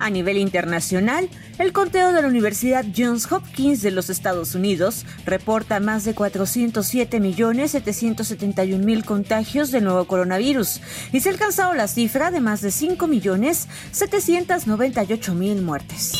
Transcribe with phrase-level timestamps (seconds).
[0.00, 5.80] A nivel internacional, el conteo de la Universidad Johns Hopkins de los Estados Unidos reporta
[5.80, 10.80] más de 407.771.000 contagios del nuevo coronavirus
[11.12, 16.12] y se ha alcanzado la cifra de más de 5.798.000 muertes.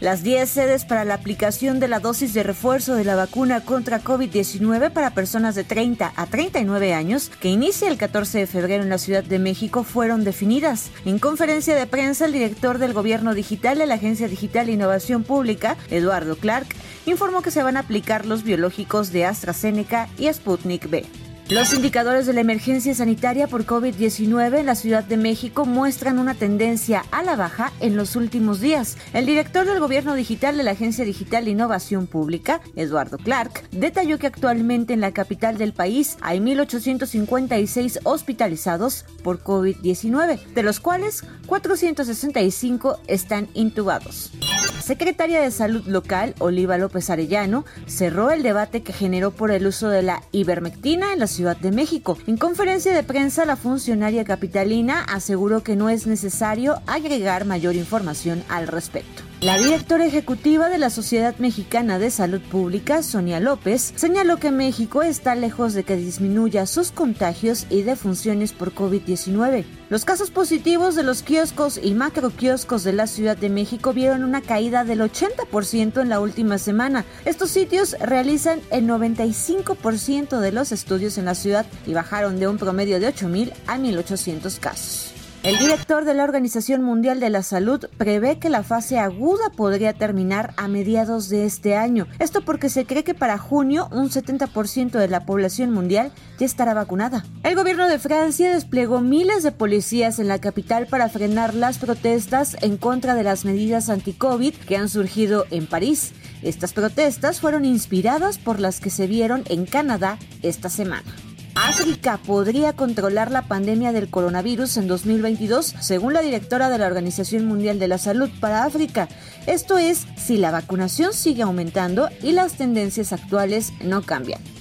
[0.00, 4.02] Las 10 sedes para la aplicación de la dosis de refuerzo de la vacuna contra
[4.02, 8.90] COVID-19 para personas de 30 a 39 años, que inicia el 14 de febrero en
[8.90, 10.90] la Ciudad de México, fueron definidas.
[11.06, 15.24] En conferencia de prensa, el director del Gobierno Digital de la Agencia Digital e Innovación
[15.24, 16.66] Pública, Eduardo Clark,
[17.06, 21.06] informó que se van a aplicar los biológicos de AstraZeneca y Sputnik B.
[21.48, 26.34] Los indicadores de la emergencia sanitaria por COVID-19 en la Ciudad de México muestran una
[26.34, 28.96] tendencia a la baja en los últimos días.
[29.12, 34.18] El director del Gobierno Digital de la Agencia Digital de Innovación Pública, Eduardo Clark, detalló
[34.18, 41.22] que actualmente en la capital del país hay 1.856 hospitalizados por COVID-19, de los cuales
[41.46, 44.32] 465 están intubados.
[44.80, 49.88] Secretaria de Salud local, Oliva López Arellano, cerró el debate que generó por el uso
[49.88, 52.16] de la ivermectina en la Ciudad de México.
[52.26, 58.44] En conferencia de prensa, la funcionaria capitalina aseguró que no es necesario agregar mayor información
[58.48, 59.25] al respecto.
[59.42, 65.02] La directora ejecutiva de la Sociedad Mexicana de Salud Pública, Sonia López, señaló que México
[65.02, 69.66] está lejos de que disminuya sus contagios y defunciones por COVID-19.
[69.90, 74.40] Los casos positivos de los kioscos y macroquioscos de la Ciudad de México vieron una
[74.40, 77.04] caída del 80% en la última semana.
[77.26, 82.56] Estos sitios realizan el 95% de los estudios en la ciudad y bajaron de un
[82.56, 85.15] promedio de 8.000 a 1.800 casos.
[85.46, 89.92] El director de la Organización Mundial de la Salud prevé que la fase aguda podría
[89.92, 92.08] terminar a mediados de este año.
[92.18, 96.74] Esto porque se cree que para junio un 70% de la población mundial ya estará
[96.74, 97.24] vacunada.
[97.44, 102.56] El gobierno de Francia desplegó miles de policías en la capital para frenar las protestas
[102.60, 106.12] en contra de las medidas anti-COVID que han surgido en París.
[106.42, 111.14] Estas protestas fueron inspiradas por las que se vieron en Canadá esta semana.
[111.56, 117.46] África podría controlar la pandemia del coronavirus en 2022, según la directora de la Organización
[117.46, 119.08] Mundial de la Salud para África.
[119.46, 124.55] Esto es si la vacunación sigue aumentando y las tendencias actuales no cambian.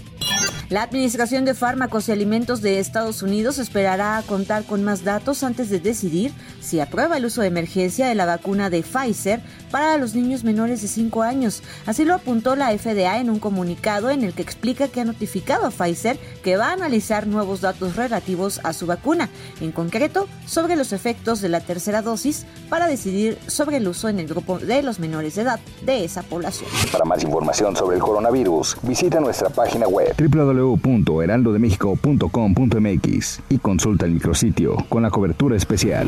[0.69, 5.43] La Administración de Fármacos y Alimentos de Estados Unidos esperará a contar con más datos
[5.43, 9.99] antes de decidir si aprueba el uso de emergencia de la vacuna de Pfizer para
[9.99, 11.61] los niños menores de 5 años.
[11.85, 15.67] Así lo apuntó la FDA en un comunicado en el que explica que ha notificado
[15.67, 19.29] a Pfizer que va a analizar nuevos datos relativos a su vacuna,
[19.61, 24.19] en concreto sobre los efectos de la tercera dosis para decidir sobre el uso en
[24.19, 26.71] el grupo de los menores de edad de esa población.
[26.91, 30.15] Para más información sobre el coronavirus, visita nuestra página web
[30.55, 36.07] www.heraldodemexico.com.mx y consulta el micrositio con la cobertura especial.